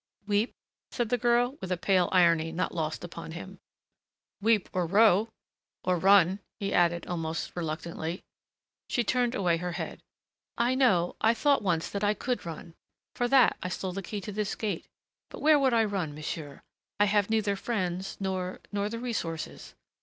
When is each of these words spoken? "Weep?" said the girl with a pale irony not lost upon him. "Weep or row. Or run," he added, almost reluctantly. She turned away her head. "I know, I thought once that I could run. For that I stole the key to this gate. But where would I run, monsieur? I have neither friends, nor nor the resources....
"Weep?" 0.25 0.55
said 0.89 1.09
the 1.09 1.17
girl 1.19 1.59
with 1.61 1.71
a 1.71 1.77
pale 1.77 2.09
irony 2.11 2.51
not 2.51 2.73
lost 2.73 3.03
upon 3.03 3.33
him. 3.33 3.59
"Weep 4.41 4.67
or 4.73 4.87
row. 4.87 5.29
Or 5.83 5.99
run," 5.99 6.39
he 6.59 6.73
added, 6.73 7.05
almost 7.05 7.55
reluctantly. 7.55 8.23
She 8.89 9.03
turned 9.03 9.35
away 9.35 9.57
her 9.57 9.73
head. 9.73 10.01
"I 10.57 10.73
know, 10.73 11.17
I 11.21 11.35
thought 11.35 11.61
once 11.61 11.87
that 11.91 12.03
I 12.03 12.15
could 12.15 12.47
run. 12.47 12.73
For 13.15 13.27
that 13.27 13.57
I 13.61 13.69
stole 13.69 13.93
the 13.93 14.01
key 14.01 14.21
to 14.21 14.31
this 14.31 14.55
gate. 14.55 14.87
But 15.29 15.43
where 15.43 15.59
would 15.59 15.71
I 15.71 15.83
run, 15.85 16.15
monsieur? 16.15 16.63
I 16.99 17.05
have 17.05 17.29
neither 17.29 17.55
friends, 17.55 18.17
nor 18.19 18.59
nor 18.71 18.89
the 18.89 18.97
resources.... 18.97 19.75